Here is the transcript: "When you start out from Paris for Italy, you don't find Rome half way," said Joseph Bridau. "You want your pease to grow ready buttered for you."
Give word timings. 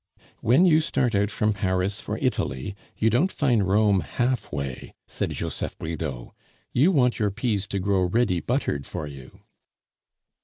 "When 0.39 0.65
you 0.65 0.81
start 0.81 1.13
out 1.13 1.29
from 1.29 1.53
Paris 1.53 2.01
for 2.01 2.17
Italy, 2.17 2.75
you 2.97 3.11
don't 3.11 3.31
find 3.31 3.67
Rome 3.67 3.99
half 3.99 4.51
way," 4.51 4.95
said 5.05 5.29
Joseph 5.29 5.77
Bridau. 5.77 6.31
"You 6.73 6.91
want 6.91 7.19
your 7.19 7.29
pease 7.29 7.67
to 7.67 7.77
grow 7.77 8.05
ready 8.05 8.39
buttered 8.39 8.87
for 8.87 9.05
you." 9.05 9.41